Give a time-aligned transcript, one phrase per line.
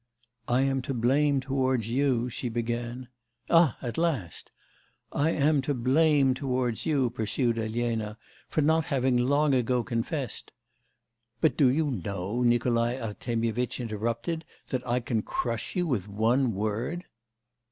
[0.47, 3.07] 'I am to blame towards you' she began.
[3.51, 4.51] 'Ah, at last!'
[5.13, 8.17] 'I am to blame towards you,' pursued Elena,
[8.49, 10.51] 'for not having long ago confessed'
[11.39, 17.03] 'But do you know,' Nikolai Artemyevitch interrupted, 'that I can crush you with one word?